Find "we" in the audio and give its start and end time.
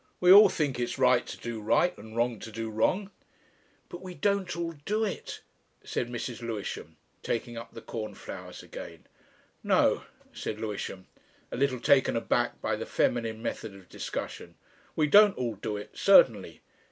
0.19-0.31, 4.01-4.15, 14.95-15.05